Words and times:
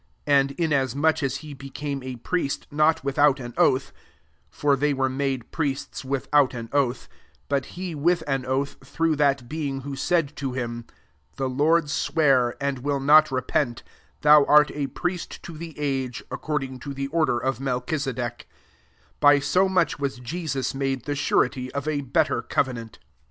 20 0.25 0.31
And 0.35 0.51
inasmuch 0.59 1.21
as 1.21 1.37
he 1.45 1.53
became 1.53 2.01
a 2.01 2.15
print 2.15 2.65
not 2.71 3.03
without 3.03 3.39
an 3.39 3.53
oath; 3.55 3.93
21 4.49 4.51
(fcr 4.51 4.79
they 4.79 4.93
were 4.95 5.09
made 5.09 5.51
priests 5.51 6.01
widiout 6.01 6.55
an 6.55 6.69
oath; 6.73 7.07
but 7.47 7.65
he 7.77 7.93
with 7.93 8.23
an 8.25 8.43
oath, 8.43 8.77
through 8.83 9.15
that 9.15 9.47
being 9.47 9.81
who 9.81 9.95
said 9.95 10.35
to 10.37 10.53
him, 10.53 10.85
w 10.87 10.87
The 11.35 11.47
Lord 11.49 11.87
sware, 11.87 12.55
and 12.59 12.79
will 12.79 12.99
not, 12.99 13.29
repent,' 13.29 13.83
Thou 14.23 14.43
art 14.45 14.71
a 14.71 14.87
priest 14.87 15.43
to 15.43 15.55
the 15.55 15.77
age, 15.77 16.23
[according 16.31 16.79
to 16.79 16.95
the 16.95 17.05
order 17.09 17.37
of 17.37 17.59
MelchisedecJ*;*") 17.59 18.15
22 18.25 18.45
by 19.19 19.37
so 19.37 19.69
much 19.69 19.99
was 19.99 20.17
Jesus 20.17 20.73
made! 20.73 21.03
the 21.05 21.13
surety 21.13 21.71
of 21.75 21.87
a 21.87 22.01
better 22.01 22.41
covenant.! 22.41 22.97